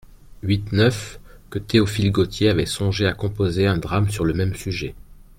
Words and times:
huit-neuf), 0.41 1.19
que 1.51 1.59
Théophile 1.59 2.11
Gautier 2.11 2.49
avait 2.49 2.65
songé 2.65 3.05
à 3.05 3.13
composer 3.13 3.67
un 3.67 3.77
drame 3.77 4.09
sur 4.09 4.25
le 4.25 4.33
même 4.33 4.55
sujet. 4.55 4.95